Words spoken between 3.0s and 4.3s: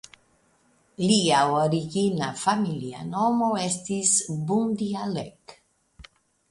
nomo estis